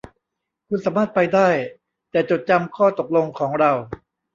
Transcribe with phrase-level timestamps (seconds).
[0.67, 1.49] คุณสามารถไปได้
[2.11, 3.71] แต่จดจำข้อตกลงของเรา